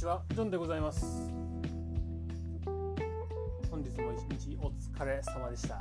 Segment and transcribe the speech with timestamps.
[0.00, 1.04] ちは、ジョンでございます。
[3.70, 5.78] 本日も一日お疲れ様でした。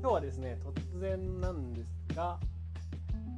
[0.00, 2.38] 今日はですね、突然なんですが、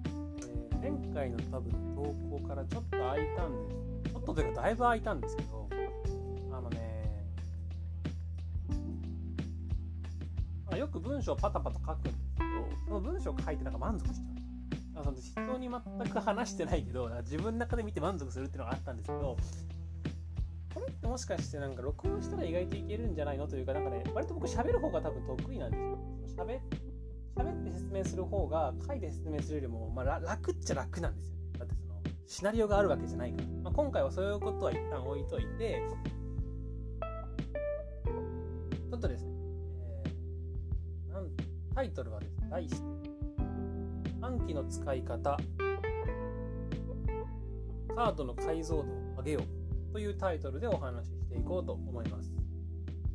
[0.05, 3.75] えー前回の多分投稿からちょっと空いたんで
[4.05, 4.13] す。
[4.13, 5.69] ちょっとというかだいぶ空いたんですけど、
[6.53, 7.25] あのね、
[10.71, 12.49] あよく文章をパタパタ書くんですけど、
[12.85, 14.28] その文章を書いてなんか満足しち。
[15.05, 19.37] その人に全く話してないけど自分の中で見て満足するっていうのがあったんですけど
[20.75, 25.99] これってもしかしてなんか録音したら意外といけるんじゃないのというかなんかね割と僕喋る方が多分得意なんですよ。
[26.45, 26.61] 喋
[27.37, 31.43] 喋って説明する方が書いて説明するよりも、まあ、楽っちゃ楽なんですよね。
[31.59, 35.83] だってそのシナリオがあるわけじゃないから、まあ、今回はそういうことは一旦置いといて
[38.91, 39.31] ちょっとですね、
[40.05, 41.31] えーなん
[41.75, 42.98] タイトルはですね題して
[44.29, 45.39] 暗記の使い方。
[47.97, 48.85] カードの解像度を
[49.17, 52.31] 上げようというタイトルでお話ししていこうと思います。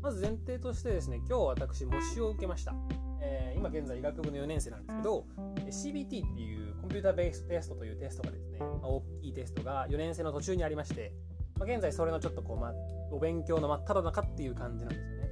[0.02, 2.74] まず前提としてですね今日私模試を受けました、
[3.22, 5.26] えー今現在医学部の4年生なんですけど
[5.70, 11.14] CBT っていうコンピューターベーステストというテストがですね、まあ大きいテストが4年生の途中にありまして、
[11.58, 12.74] まあ現在それのちょっとこう、ま、
[13.12, 15.30] お勉強の真っ只中っていう感じなんですよね。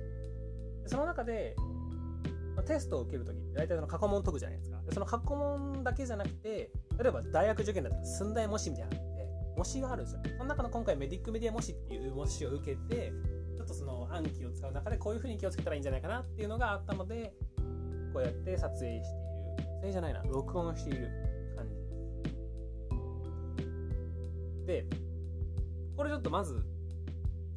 [0.85, 1.55] その中で
[2.61, 4.81] テストを受けるときって大体その過去問解くじゃないですか。
[4.91, 10.21] その過去問だけじゃなくて、例えば大学受験だったら寸大模試みたいなのって、模試があるんですよ。
[10.37, 13.13] その中の今回メディックメディア模試っていう模試を受けて、
[13.57, 17.33] ちょっとその暗記を使う中でこういうふうに気をつけたらいいんじゃないかなっていうのがあったので、
[18.13, 19.03] こうやって撮影している。
[19.03, 21.07] 撮影じゃないな、録音している
[21.55, 21.91] 感じです。
[24.65, 24.85] で、
[25.97, 26.63] これちょっとまず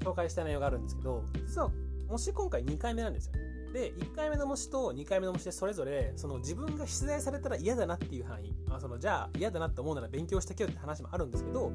[0.00, 1.70] 紹介したい内容があるんですけど、実は
[2.08, 3.43] 模試今回2回目なんですよね。
[3.74, 8.54] で1回目の模試と2回目の模試でそれぞれその自分が出題されたら嫌だなっていう範囲。
[8.70, 11.72] あそのじゃあ嫌だなって思うなら勉強してけよって話もあるんですけど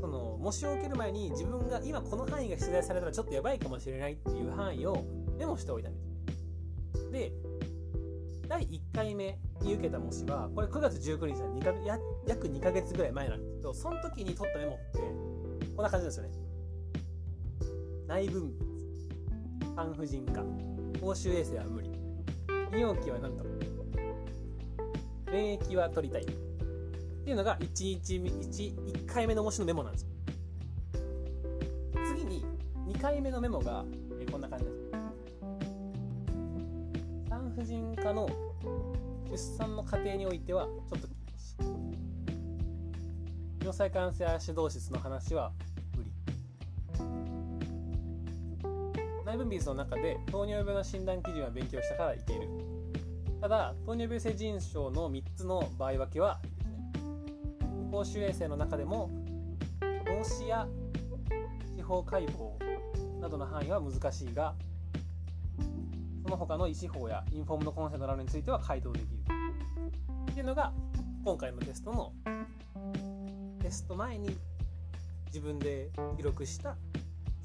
[0.00, 5.04] その模試を受ける前に自分が今この範囲が出題されたらちょっとやばいかもしれないっていう範囲を
[5.36, 5.98] メモしておいたんで
[6.94, 7.32] すで
[8.48, 14.98] 第1回目に受けた模試はこれ9月19日の2かや約2ヶ月ぐらい前なんですけどその時に取ったメモって
[15.74, 16.30] こんな感じなんですよね。
[18.06, 18.52] 内分
[19.60, 20.73] 泌産婦人科。
[21.04, 21.90] 公衆衛生は無理。
[22.72, 23.50] 泌尿器はなんとか
[25.30, 26.22] 免疫は取りたい。
[26.22, 30.08] っていうのが 1, 日 1, 1回目の模試のメモなんですよ。
[32.08, 32.46] 次に
[32.88, 33.84] 2回目のメモが、
[34.18, 34.76] えこんな感じです。
[37.28, 38.26] 産婦人科の
[39.30, 41.08] 出産の過程においてはちょっと
[43.60, 45.52] 尿細管性足導室の話は
[49.36, 52.48] 無理内分泌の中で糖尿病の診断基準は勉強したからいける。
[53.40, 56.40] ただ糖尿病性腎症の3つの場合分けは
[57.90, 59.10] 公衆衛生の中でも
[60.06, 60.66] 脳死や
[61.76, 64.54] 司法解剖などの範囲は難しいが
[66.22, 69.08] その他の医師法やインフォームのコンセントなどについては回答できる。
[70.30, 70.72] っていうのが
[71.24, 72.12] 今回のテストの
[73.60, 74.36] テスト前に
[75.26, 76.76] 自分で記録した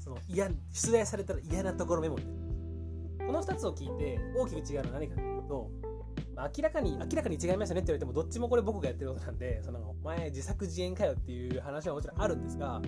[0.00, 2.18] その嫌出題されたら嫌なところメモ。
[2.18, 2.24] に
[3.18, 5.70] この2つを聞いて大きく違うのは何かというと、
[6.34, 12.80] まあ明らかに明らかに違いましたねって言われてもどっちもこれ僕がやってることなんでそのお前自作自演かよっていう話はもちろんあるんですが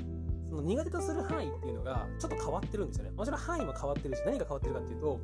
[0.48, 3.10] その苦手とする範囲っていうのがちょっと変わってるんですよね。
[3.10, 5.20] もちろん範囲も変わってるし何が変わってるかっていうと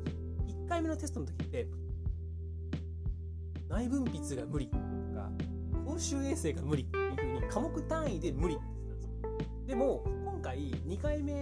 [0.65, 1.67] 1回目のテストの時って
[3.67, 5.29] 内分泌が無理とか
[5.85, 9.67] 公衆衛生が無理っていう風に科目単位で無理って言ってたんですよ。
[9.67, 10.03] でも
[10.39, 11.33] 今回2回目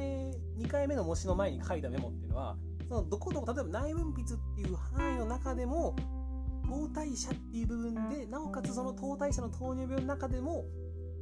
[0.57, 2.57] 2回目の模試の前に書いたメモっていうのは
[2.89, 5.95] そのどこどこ例えば内分泌っていう範囲の中でも
[6.67, 10.65] 糖代謝っていう部分でなおかつその糖代謝の糖尿病の中でも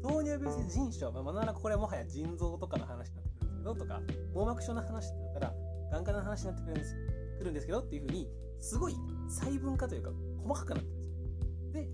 [0.02, 4.02] 糖尿病性腎症、まあ、まあならこれはもはや腎臓とかの話になってくるんですけどとか
[4.34, 5.53] 網膜症の話ってなったら
[5.92, 6.96] 眼科の話になってくるんです
[7.40, 8.30] くるんですけどっていうふうに
[8.62, 8.95] すごい
[9.27, 10.12] 細分化というか
[10.48, 11.18] 細かくなってるんですよ。
[11.74, 11.89] で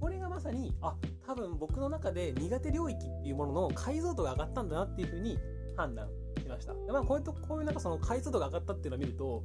[0.00, 5.38] これがまさにあ多分僕の中で苦手領域っていうものの解像度が上がったんだなっていうふうに
[5.76, 6.08] 判断
[6.40, 6.72] しました。
[6.72, 9.42] で、まあ、こういうとこういうなんかその解像度が上がったっていうのを見ると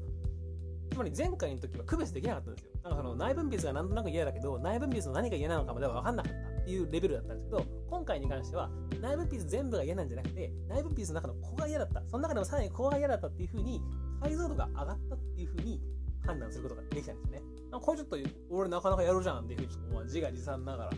[0.91, 2.71] つまり前回の時は区別できなかったんですよ。
[2.83, 8.69] なんかその内分泌がなんとなく嫌だけど内分泌の何が嫌なのかまでは分かんなかったっていうレベルだったんですけど今回に関しては
[9.01, 13.81] 内分泌全部が嫌なんじゃなくて内分泌の中のここが嫌だったその中でもさらにここが嫌だったっていうふうに
[14.21, 15.81] 解像度が上がったっていうふうに
[16.25, 17.41] 判断することができたんですよね。
[17.71, 18.17] これちょっと
[18.49, 20.91] 俺なかなかやるじゃんっていうふうにちょっとまあ自画自賛ながら。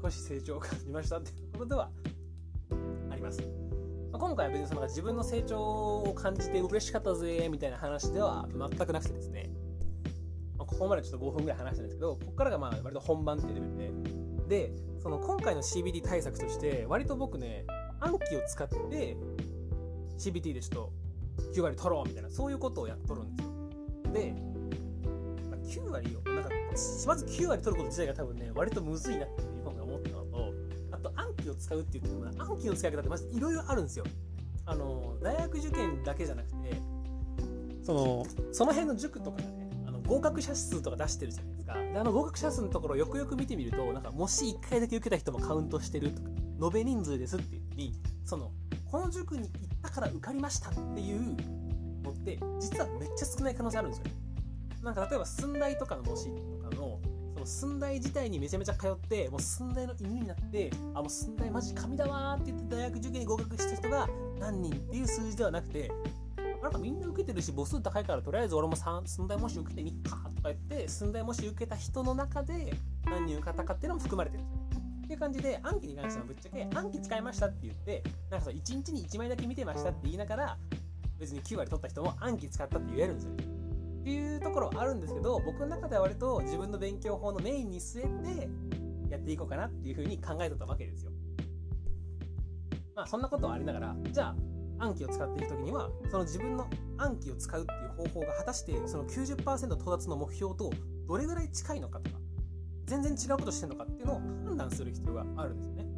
[0.00, 1.90] 少し成長を感じましたっていうところでは
[3.10, 3.40] あります。
[4.12, 9.50] まあ今回は別にその自分の成長を感じて嬉しかったぜみたいな話では全くなくてですね、
[10.56, 14.72] まあここまでちょっと5分ぐらい話したんですけど、ここからがまあ割と本番っていうレベルで、で、
[15.02, 17.66] その今回の CBD 対策として割と僕ね、
[18.00, 19.16] 暗記を使って
[20.18, 20.92] CBT でちょっ
[21.42, 23.52] と9割取ろうみたいなそういうことをやっとるんですよ。
[24.12, 24.34] で、
[25.50, 26.50] まあ、9割をなんか
[27.06, 29.42] まず9割取ること自体が多分ね割とむずいなって
[31.58, 34.04] 使うっていうのは暗記の使い方ってまずいろいろあるんですよ。
[34.66, 36.80] あの大学受験だけじゃなくて
[37.82, 41.74] そのその辺の塾とかがねあの合格者数とか出してるじゃないですか。
[41.74, 46.28] であの合格者数のところをよくよく見てみるとなんかもし1回だけ受けた人もカウントしてるとか
[46.62, 47.94] 延べ人数ですっていうふうに
[48.24, 48.52] その
[48.90, 49.50] この塾に行っ
[49.82, 51.36] たから受かりましたっていう
[52.02, 54.04] のって実はめっちゃ少ない可能性あるんですよ。
[54.82, 57.00] なんか例えば寸大とかの模試とかの
[57.38, 64.08] その寸大自体にめちゃめちゃ通ってもう寸大の犬になってあもう寸大マジ神だわって言って大学受験に合格した人が
[64.40, 65.90] 何人っていう数字ではなくて
[66.62, 72.74] なんかみんな受けてるし母数高いからとりあえず俺も寸大模試受けてみっかとか言って寸大模試受けた人の中で
[73.04, 74.42] 何人受かったかっていうのも含まれてる。
[74.42, 80.56] んですよっていう感じで暗記に関してはぶっちゃけ暗記使いましたって言ってなんかそ1日に1枚だけ見てましたって言いながら
[81.18, 83.47] 別に9割取った人も暗記使ったって言えるんですよ。
[84.08, 88.48] いうところあるんですけど僕の中では割と自分の勉強法のメインに据えて
[89.10, 91.12] やっていこうかなっていうふうに考えてたわけですよ。
[92.94, 94.34] まあそんなことはありながらじゃ
[94.78, 100.70] あ暗記を使っていく時にはその自分の暗記を使うっていう方法が果たしてその90%到達の目標と
[101.06, 102.18] どれぐらい近いのかとか
[102.86, 105.88] 全然違うことしてるのかっていうのを判断する必要があるんですよね。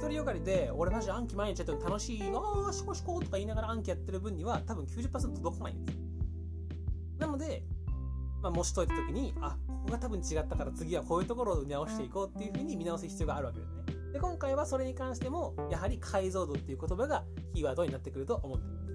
[0.00, 6.03] 独りよがりで俺マジ暗記毎日やってるの楽しいああしこしことか言いながら暗記やってる分には多分90%届かないんですよ。
[7.18, 7.62] なので、
[8.42, 13.82] まあ、模試解いた時にあここが多分違ったから次はこういうところを見直していこうっていうふうに見直す必要があるわけですね。
[14.12, 18.92] で今回はそれに関してもやはり解像度っていう言葉がキーワードになってくると思っています。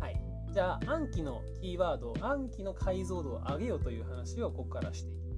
[0.00, 0.20] はい。
[0.52, 5.28] じゃあ暗記のキーワード暗記の解像度を上げようという話をここからしていきます。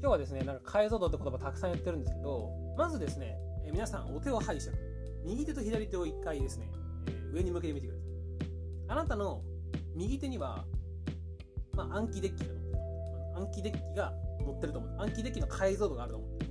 [0.00, 3.36] 今日はですねなんか解像度って言葉たくさん言ってるんですけどまずですね、
[3.66, 4.70] え皆さんお手を拝借。
[5.22, 6.70] 右手と左手を1回ですね、
[7.06, 7.99] え、上に向けてみてください。
[8.90, 9.40] あなたの
[9.94, 10.64] 右手には、
[11.74, 14.12] まあ、暗記デッキが載ってる暗記デッキが
[14.44, 15.00] 載ってると思う。
[15.00, 16.50] 暗記デッキの解像度があると思ってる。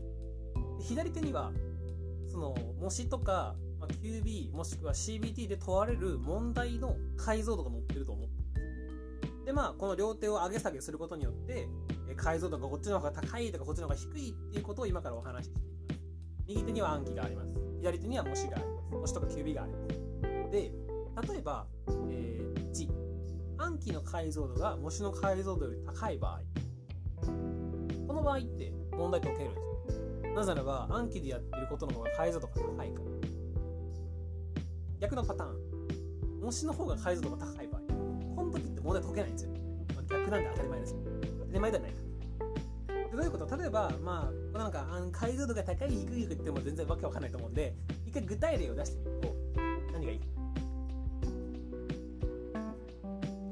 [0.79, 1.51] 左手には
[2.29, 9.45] その模試とか、まあ、QB もしくは CBT で問われる問題の解像度が載ってると思う。
[9.45, 11.67] でまあこの両手を上げ下げすることによって
[12.15, 16.01] 解像度がこっちの方が高いとかこっちの方が低いっていうことを今からお話ししていきます。
[16.47, 17.49] 右手には暗記があります。
[17.81, 18.95] 左手には模試があります。
[18.95, 20.51] 模試とか QB があります。
[20.51, 20.71] で
[21.27, 22.28] 例えば、えー、
[23.59, 26.39] 暗記の解像度が模試の解像度より高い場合。
[28.07, 29.59] この場合って問題解けるんで
[29.91, 30.01] す
[30.33, 33.05] なぜならば暗記でやってることの方が解像度が高いから。
[35.01, 35.55] 逆のパターン。
[36.41, 37.81] 模試の方が解像度が高い場合。
[38.35, 39.51] この時って問題解けないんですよ、
[39.93, 40.95] まあ、逆なんで当たり前です。
[41.41, 41.99] 当たり前ではないか
[43.11, 43.57] どういうこと？
[43.57, 49.35] 例えば、まあ、なんか解像度が高い低いと言っても全然わけわかんないと思うんで一回具体例を出してみると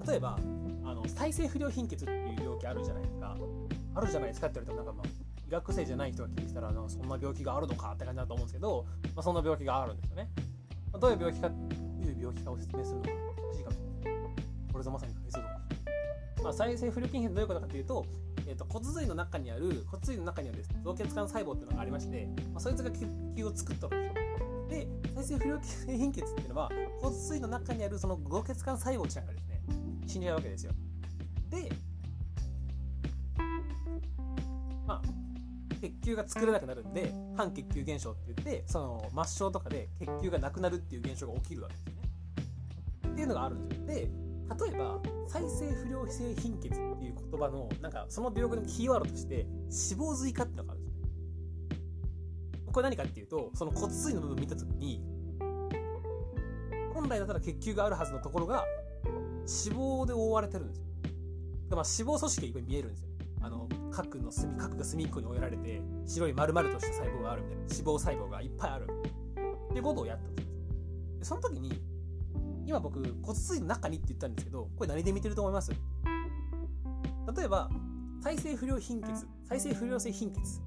[0.08, 0.38] 例えば
[0.86, 3.38] あの再生不良貧血っていう病気あるじゃないですか。
[3.96, 10.30] あるじゃないですかって言われたらなんかまあ医学生じゃない人が聞いてたらなんかそんな病気があるのかって感じだと思うんですけど、まあ、そんな病気があるんですよね、
[10.92, 13.76] まあ、どういう病気かどういう病気かを説明するのが難しいかも。
[13.76, 14.24] しれない
[14.72, 16.44] これぞまさに解像度。
[16.44, 18.06] まあ、再生不良筋変どういうことかというと,、
[18.48, 24.28] えーと、骨髄の中にある骨髄の中にはです、ね、造血管細胞っていうのがありまして、まあ、そいつが球を作っとるんですよ。
[24.70, 26.70] で再生不良貧血っていうのは
[27.02, 29.32] 骨髄の中にあるその造血管細胞ちゃんが
[30.08, 30.72] 死んじゃうわけですよ。
[31.50, 31.70] で
[34.86, 35.02] まあ
[35.80, 42.02] 血球が作れなくなるんで半血球現象って言ってその末梢とかで血球がなくなるっていう現象が起きるわけですよね。
[43.12, 43.88] っていうのがあるんですよ。
[43.88, 51.12] で例えば再生不良性貧血っていう言葉のなんかその病気のキーワードとして脂肪髄化っていうのがあるんですよね。
[52.72, 55.04] これ何かっていうとその骨髄の部分見た時に
[56.94, 58.64] 本来だったら血球があるはずのところが
[59.48, 60.86] 脂肪で覆われてるんですよ。
[61.72, 63.10] まあ脂肪組織が見えるんですよ
[63.42, 68.88] あの核の隅核が隅っこに置えられて白い丸々とした細胞があるみたいな脂肪細胞がいっぱいある
[69.70, 70.54] っていうことをやったんですよ。
[71.24, 71.82] その時に
[72.66, 75.72] 今僕骨髄の中にって言ったんですけどこれ何で見てると思います？
[75.72, 77.70] 例えば
[78.22, 80.62] 再生不良貧血再生不良性貧血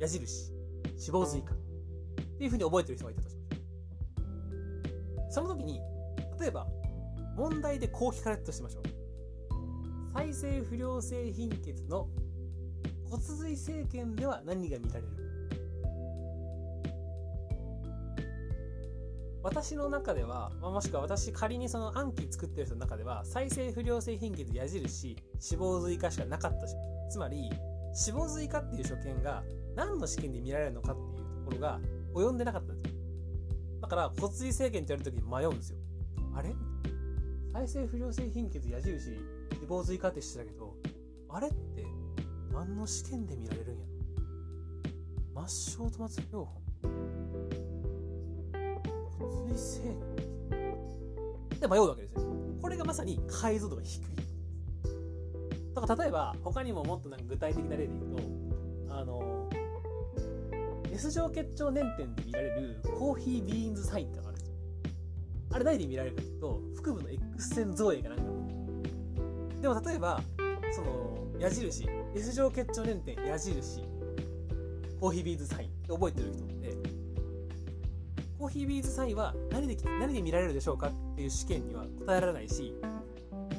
[0.00, 0.52] 矢印
[0.96, 1.54] 脂肪髄化。
[1.54, 1.56] っ
[2.36, 3.62] ていうふうに覚えてる人がいたとしましょ
[5.28, 5.32] う。
[5.32, 5.80] その時に
[6.40, 6.66] 例えば
[7.36, 8.82] 問題でこう聞かれたとしましょう。
[10.12, 12.08] 再生不良性貧血の
[13.10, 15.08] 骨髄生検では何が見られる
[19.42, 26.66] 私の中では、まあ、もしくは私仮にその暗記作ってる人の中では再生不良性貧血矢印脂肪髄化しかなかった
[27.10, 27.50] つまり
[28.08, 29.42] 脂肪髄化っていう所見が
[29.76, 31.80] 何の試験で見られるのかっていうところが
[32.14, 33.00] 及んでなかったんですよ。
[33.82, 35.78] だから骨髄制限ってやるときに迷うんですよ。
[36.34, 36.54] あれ？
[37.54, 38.98] 再生不良性貧血矢印
[39.60, 40.74] 脂肪髄化ってしてたけど
[41.28, 41.86] あれって
[42.52, 43.84] 何の試験で見られるんや
[45.36, 45.46] ろ？
[45.46, 46.52] 末梢と末標本
[49.20, 52.22] 骨髄制限で迷うわけですよ。
[52.60, 54.04] これがまさに解像度が低い。
[55.76, 58.16] だから例えば他にももっとなんか具体的な例で言う
[58.88, 59.48] とあの
[60.92, 64.23] S 状結腸粘点で見られるコーヒービーンズサインってのが
[65.54, 68.24] あれ何で見られるかというと腹部の X 線造影がなんか
[69.62, 70.20] でも例えば
[70.74, 73.82] その矢印 S 状結腸粘点矢印
[75.00, 76.76] コーヒービーズサインって覚えてる人って
[78.36, 82.74] コーヒービーズサインは何で何で見られるでしょうかっていう試験には答えられないし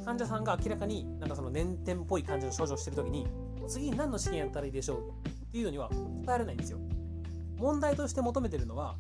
[0.04, 3.26] 患者さんが明らかになんかその粘点っぽい感じの症状をしてる時に
[3.68, 5.00] 次に何の試験やったらいいでしょう
[5.30, 6.80] っていうのには答えられないんですよ。
[7.58, 8.98] 問題として求めてるのは、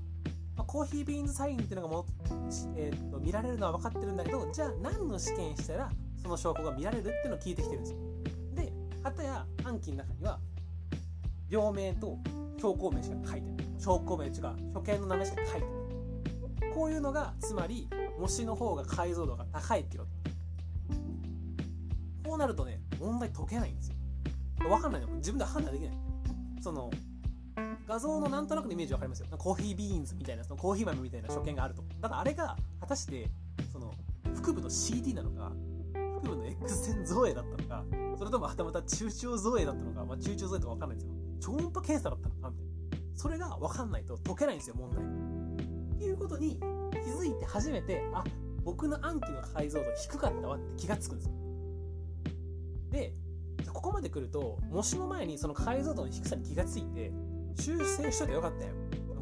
[0.55, 2.05] まあ、コーヒービーンズサインっていうのがも、
[2.75, 7.99] えー、と見られるのは分かってるんだけどじゃあ何の試験したらその証拠が見られるっていうのを聞いてきてるんですよ。
[8.55, 10.39] で片や暗記の中には
[11.49, 12.17] 病名と
[12.57, 13.65] 標高名しか書いてない。
[13.77, 14.33] 証拠名違う
[14.73, 15.65] 所見の名前しか書いてな
[16.71, 16.73] い。
[16.73, 17.87] こういうのがつまり
[18.19, 20.03] 模試の方が解像度が高いっていう
[22.25, 23.95] こうなるとね問題解けないんですよ。
[24.59, 25.97] 分かんないの自分で判断できない。
[26.61, 26.89] その
[27.87, 29.27] 画像のなんとなくのイメージ分かりますよ。
[29.37, 31.83] コーヒービーンズみたいなそのコーヒー豆みたいな所見があると。
[32.05, 33.31] ただあれが果たして
[33.73, 33.91] その
[34.35, 35.51] 腹部の CD なのか
[36.21, 37.83] 腹部の X 線造影だったのか
[38.15, 41.13] それともはたまた中腸造影だったのか、まあ、中腸造影とか分かんないんですよ。
[41.41, 42.59] 超音波検査だったのかみ
[42.91, 43.07] たいな。
[43.15, 45.03] それが分かんないと解けないんですよ問題。
[45.95, 48.23] っていうことに気づいて初めてあ
[48.63, 51.33] 僕の暗記の解像度低かったわって気がつくんですよ。
[52.91, 53.13] で
[53.73, 57.11] ここまで来ると模試の前にその解像度の低さに気がついて
[57.55, 58.73] 修正しといてよかったよ。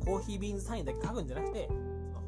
[0.04, 1.70] コーヒービーンズサインだけ書くんじゃなくて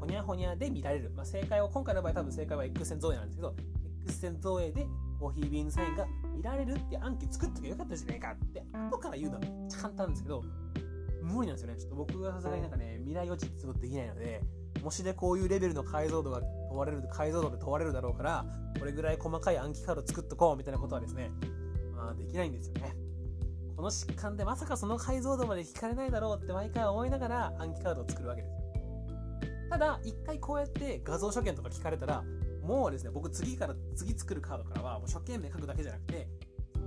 [0.06, 3.56] ほにゃほにゃで見られる、まあ、正解は今回の場合多分正解は X 線造影なんですけど
[4.04, 4.86] X 線造影で
[5.20, 10.44] コーヒービーンサインが見られるって暗記作っとけばよかったじゃねえかって後から言うのはめっちゃ簡単なんですけど
[11.24, 11.80] 無理なんですよね。
[11.80, 14.42] ちょっと僕がさすがになんかね未来予知ってすごくできないので
[14.84, 18.46] 模試でこういうレベルの解像度が問われる解像度で問われるだろうから
[18.78, 21.32] これぐらい細かい暗記カード作っとこうみたいなことはですね
[21.96, 22.96] まあできないんですよね。
[23.76, 28.65] この疾患でまさかその解像度まで聞かれないだろうって毎回思いながら暗記カードを作るわけです。
[29.70, 32.24] ただ一回こうやって画像所見とか聞かれたら
[32.62, 36.28] もうですね僕次から次作るカードからはもう所見名書くだけじゃなくて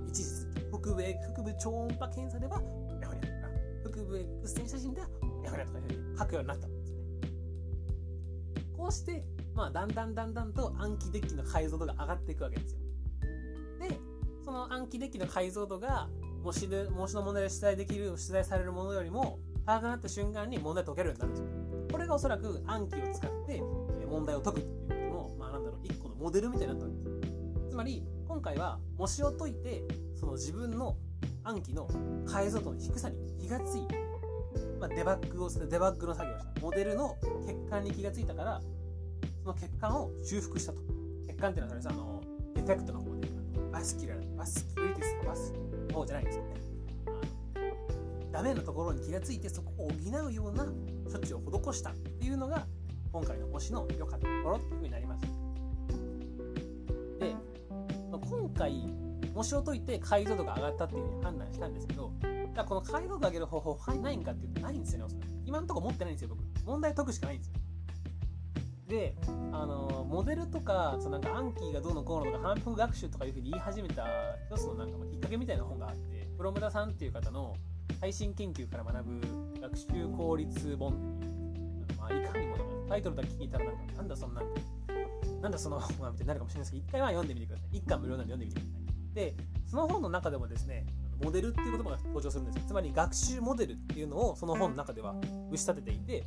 [0.07, 2.61] 一時腹部腹部超音波検査では
[3.01, 3.23] やほにゃ
[3.83, 5.07] とか腹部 X 線写真では
[5.43, 6.99] やほにゃとかいうふうに書くようになったんですね
[8.79, 12.79] こうして、まあ、だんだんだんだんと暗記デッキの解像度が上がっていくわけですよ。
[13.81, 13.99] で、
[14.45, 16.07] その暗記デッキの解像度が
[16.41, 21.58] 模試で模試の問題で出題できる、出題されるものよりも高くなった瞬間に問題解けるようになるんですよ。
[22.09, 23.61] がおそらく暗記を使って
[24.09, 27.69] 問題を解くっていうことの、まあなんだろう、一個のモデルみたいになったわけです。
[27.69, 29.83] つまり、今回は模試を解いて、
[30.19, 30.97] その自分の
[31.43, 31.87] 暗記の
[32.25, 33.95] 解像度の低さに気がついて、
[34.79, 36.61] まあ、デバッグをデバッグの作業をした。
[36.61, 38.61] モデルの欠陥に気がついたから
[39.43, 40.79] その欠陥を修復したと。
[41.27, 42.23] 欠陥っていうのはあの
[42.55, 43.27] デフェクトの方で
[43.71, 45.53] バスキュラバスキュリティスバス
[45.89, 46.55] の方じゃないですよね。
[48.31, 50.65] ダメなところに気がついてそこを補うような
[51.09, 51.39] 処置を
[51.71, 52.65] 施したっていうのが
[53.11, 55.25] 今回の模試の良かったところっていうふうになります。
[57.19, 57.35] で
[58.11, 58.93] 今回
[59.33, 66.65] 模試を解いて解像度が上がったっていうふうに判断したんですけどじゃあこの解像度上げる方法他にないんかっていうとないんですよね今のところ持ってないんですよ僕。
[66.65, 67.53] 問題解くしかないんですよ。
[68.87, 69.15] で
[69.51, 74.03] あのモデルとかそのなんか暗記がどうのこうのとか反復学習とかいうふうに言い始めた
[74.49, 77.55] 一つのなんかきっかけみたいな本があってプロムダさんっていう方の
[77.99, 84.45] 最新研究から学ぶ学習効率本っていうまあいかにもタイトルだけ聞いたらなんかなんだそんなん
[85.41, 90.85] なんだその本はみたいになるかもしれないですけど一回は読んでみてください一巻無料なんで読んでみてくださいでその本の中でもですね
[91.23, 95.15] モデルっていう言葉が登場するんですよつまり学習モデルっていうのをその本の中では
[95.51, 96.23] 打ち立てていて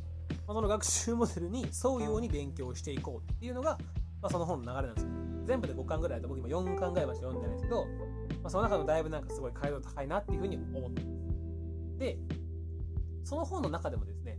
[0.47, 3.77] まあ、その学習モデルに沿うように勉強していこうっていうのが、
[4.21, 5.09] まあ、その本の流れなんですよ。
[5.45, 7.85] 全部で5巻ぐらいで僕今4巻ぐらいまで読んでないんですけど、
[8.41, 11.12] まあ、その中のだいぶなんかすごい解像度高いなっていうふうに思ってます。
[12.03, 12.17] で、
[13.23, 14.37] その本の中でもですね、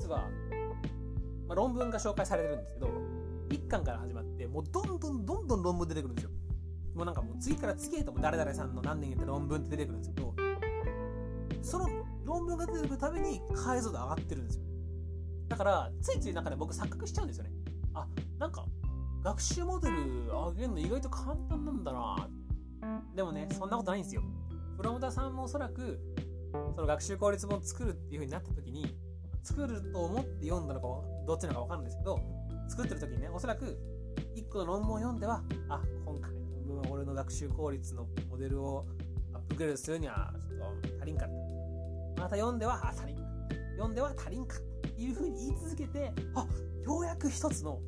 [0.00, 0.28] 実は、
[1.48, 2.86] まあ、論文が紹介されてるんですけど、
[3.48, 6.30] 1巻から始まって、もうどんどんどんどん論文出てくるんですよ。
[6.94, 10.34] もうなんかもう次から次へとも誰々さんの何年やった論文って出てくるんですけど、
[11.62, 11.88] その
[12.24, 14.64] 論文が出てくるたびに解像度上がってるんですよ。
[15.48, 17.50] だから、ついついなんかね、僕錯覚しちゃうんですよね。
[17.94, 18.06] あ、
[18.38, 18.64] なんか、
[19.24, 22.28] 学習モデル上げるの意外と簡単なんだな
[23.20, 24.22] でもね、そんなことないんですよ。
[24.78, 26.00] プロモタさんもおそらく
[26.74, 28.96] その学習効率本作るっていう風になった時に
[29.42, 30.86] 作ると思って読んだのか
[31.26, 32.18] どっちなのか分かるんですけど
[32.66, 33.78] 作ってる時にねおそらく
[34.34, 38.86] 1個の論文を読んではあ今回の論文は俺の学習効率のモデルを
[39.34, 41.28] アップグレードするにはちょっと足りんかっ
[42.16, 46.46] たまた読んではあ足りんかった読んでは足りんかったっていう風に言い続けてあ
[46.86, 47.80] ようやく一つの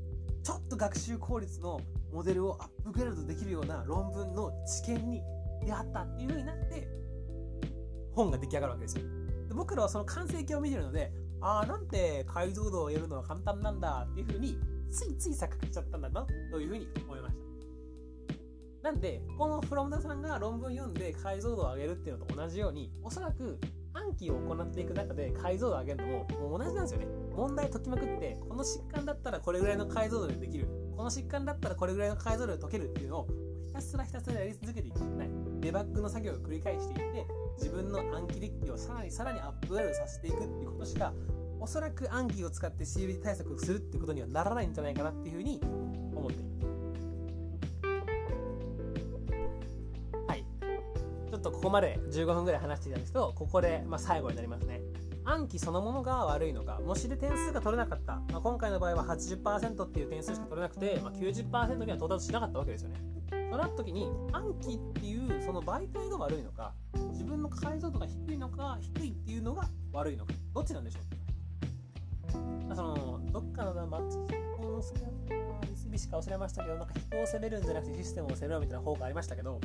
[0.42, 1.80] ちょっと学習効率の
[2.12, 5.22] モデルをアップグレードできるような論文の知見に
[5.64, 6.88] 出会ったっていう風になって
[8.14, 9.04] 本が出来上がるわけですよ
[9.48, 14.58] で僕らはその完成形を見てるのでああなんて解像度を得るのは簡単なんだっていう風に
[14.90, 17.34] ついつい錯覚しちゃったんだなという風に思いまし
[18.82, 23.58] たなんでこのフロムダさんが論文読んで解像度を上げるっていうのと同じようにおそらく
[23.94, 27.06] 暗記を行っていく中で解像度を上げるのももう同じなんですよね。
[27.34, 30.66] 問題解きまくってこの疾患だったらこれぐらいの解像度でできる。
[30.96, 33.28] この疾患だったらこれぐらいの解像度で解けるっていうのを
[33.62, 35.28] ひたすらひたすらやり続けていくしかない
[35.60, 37.26] デバッグの作業を繰り返していって
[37.58, 41.12] 自分の暗記デッキをさらにさらにアップグレードさせていくっていうことしか
[41.60, 45.60] おそらく暗記を使って CBD 対策をするってことにはならないんじゃないかなっていうふうに
[46.14, 46.66] 思っています
[50.26, 50.44] はい。
[51.30, 54.81] ちょっとここまで15分ぐらい話していたんですけどここでまあ最後になりますね。
[55.24, 62.96] 暗記そのものが悪いのか模試で点数が取れなかった、まあ、今回の場合は80%っていう点数しか取れなくて、まあ、90%には到達しなかったわけですよね。
[63.30, 66.72] そうなった時に暗記っていうその媒体が悪いのか
[67.10, 71.00] 自分の解像度が低いのか低いっていうのが悪いのかどっちなんでしょ
[72.70, 74.16] うそのどっかのマッチ
[74.56, 79.60] このスキャンリスビしか忘れましたけどなんか人を責めるんじゃなくてシステムを責めろみたいな方がありましたけど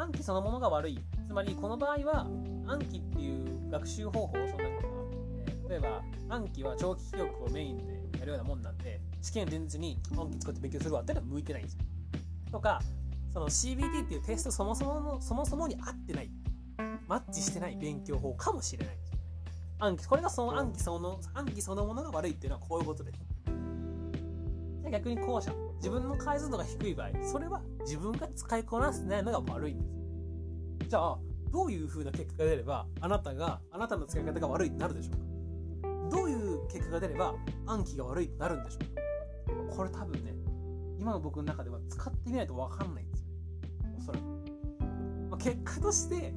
[0.00, 0.98] 暗記そのものが悪い。
[1.26, 2.26] つまりこの場合は
[2.66, 4.64] 暗記っていう学習方法そのなんか、
[5.46, 7.78] えー、例えば暗記は長期記憶をメイン
[8.12, 11.76] でやるようなもんなんで試験前日に暗記作って勉強するわってのは向いてないんです。
[11.76, 11.84] よ
[12.50, 12.80] とか
[13.32, 16.30] その CBT っていうテストそもそものそもそもに合ってない
[17.06, 18.96] マッチしてない勉強法かもしれない
[19.78, 23.29] 暗記これがその暗記その暗記そのものが悪いっていうのはこういうことです。
[24.90, 25.52] 逆に後者。
[25.76, 29.78] 自分の解像度が低い場合それは自分が使いこなせないのが悪いん
[30.78, 30.90] です。
[30.90, 31.18] じゃあ
[31.50, 36.16] どういう風な結果が出ればあなたがあなたの使い方が悪いってなるでしょうか？
[36.16, 37.34] どういう結果が出れば
[37.66, 38.78] 暗記が悪いってなるんでしょ
[39.64, 39.68] う？
[39.70, 40.34] かこれ多分ね
[40.98, 43.26] 今の僕の中では使ってみないと分かんないんですよ
[43.98, 44.22] おそらく、
[45.30, 46.34] まあ、結果として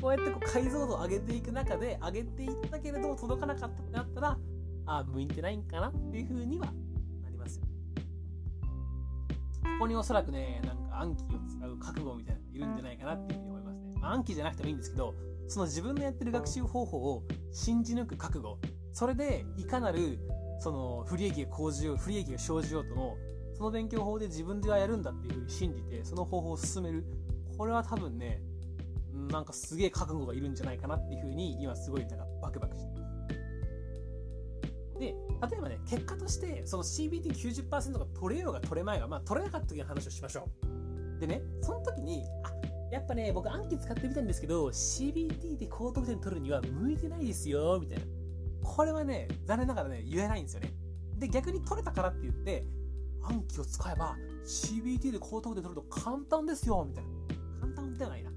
[0.00, 4.38] こうやってこう解像度を上げていく中で上げていったけれども届かなかったってなったら
[4.86, 6.72] ああ向いてないんかなっていう風には
[9.76, 15.14] ここにおそらくねなんか暗記を使う覚悟みたいなのがいるんじゃないかなっていう風に思いますね、まあ、暗記じゃなくてもいいんですけど
[15.48, 18.58] その自分のやってる学習方法を信じ抜く覚悟。
[18.94, 20.18] それでいかなる
[20.60, 23.18] その不利益が生じよう不利益が生じようとも
[23.52, 27.04] その勉強法で自分ではやるんだっていうふうに信じてその方法を進める。
[27.58, 28.40] これは多分ね
[29.30, 32.95] なんかすげえ覚悟がいるんじゃないかなっていうふうに今すごいなんかバクバクして。
[35.42, 40.48] 例えばね結果としてその CBT90% が取れようが取れまいがまあ取れなかった時の話をしましょ
[41.18, 42.50] うでねその時にあ
[42.92, 48.04] やっぱね僕暗記使ってみたんですけど CBT で高得点取るには向いてないですよみたいな
[48.62, 50.72] これはね残念ながらね言えないんですよね
[51.18, 52.64] で逆に取れたからって言って
[53.28, 57.10] 暗記を使えば CBT で高得点取ると簡単ですよみたいな。
[57.60, 58.30] 簡単ではないな。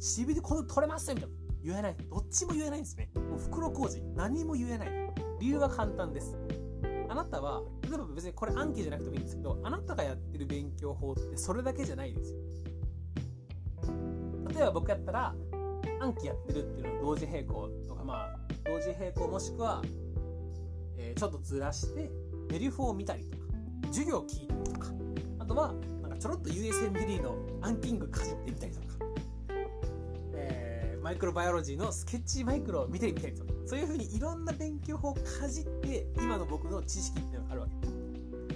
[0.00, 1.36] CBT 高得点取れますよみたいな。
[1.64, 1.96] 言えない。
[2.08, 3.10] どっちも言えないんですね。
[3.14, 4.00] もう袋小路。
[4.14, 4.88] 何も言えない。
[5.40, 6.36] 理由は簡単です。
[7.08, 12.38] あなたは、例えば別にこれ暗記じゃなくてもいいんですけど、あなたがやってる勉強法ってそれだけじゃないですよ。
[14.48, 15.34] 例えば僕やったら、
[16.00, 19.82] 暗記やってるっていうのを同時並行とか、まあ、同時並行もしくは、
[20.98, 22.10] えー、ちょっとずらして、
[22.50, 23.46] メリフォを見たりとか、
[23.88, 24.88] 授業を聞いたりとか
[25.38, 25.72] あとは
[26.02, 28.86] なんかちょろっと USMLE のアンキングかじってみたりとか、
[30.34, 37.66] えー、マイクロバイオロジーのスケッチマイクロを見てみたりとかそういうふうにいろんな勉強法をかじって今の僕の知識っていうのがあるわ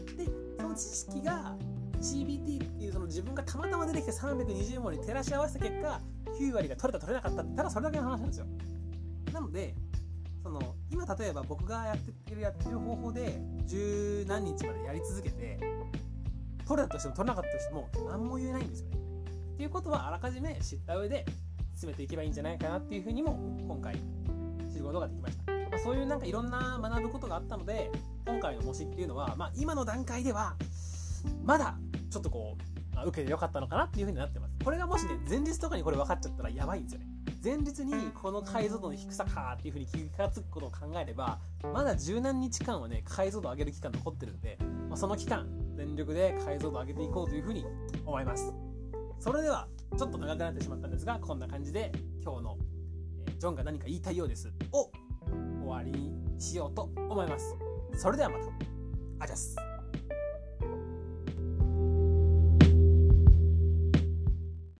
[0.07, 1.57] けでその知識が
[2.01, 6.01] CBT っていうその自分がたまたま出てきた320問に照らし合わせた結果
[6.41, 8.47] 9割が取れた取れなかったってただそれだけの話なんですよ
[9.33, 9.75] なので
[10.43, 15.59] その今例えば僕がやってるやってる方法で十何日までやり続けて
[16.67, 18.97] 取れたとしても取れなかったとしても何も言えないんですよね。
[19.55, 21.27] っていうことはあらかじめ知った上で
[21.75, 23.97] 進めていけばいいんじゃないかなっていうふうにも今回
[24.81, 25.53] ることができました。
[25.53, 27.91] まあ、そういうなんかいろんな学ぶことがあったので
[28.27, 30.57] 今回の模試っていうのは、まあ、今の段階では
[31.45, 31.77] まだ
[32.11, 32.57] ちょっとこ
[32.93, 34.55] う、まあ、受けてよかったのかなっていうふうになってます。
[34.65, 37.07] これがもしね前日とかにこれ分かっちゃったらやばいんですよね。
[37.43, 41.39] 前日にこの解像度の低さかっていう風に気が付くことを考えれば
[41.73, 44.59] まだ十何日間はね解像度上げる期間残ってるんで、
[44.91, 47.65] まあ、その期間全力で解像度上げていこうという風に
[48.05, 48.53] 思います
[49.19, 52.59] それではちょっと長くなってしまったんですがこんな感じで今日の、
[53.41, 54.53] ジョンが何か言いたいようです。
[54.71, 54.91] を
[55.65, 57.57] 終わりにしようと思います。
[57.97, 58.45] それではまた。
[59.21, 59.57] あじゃす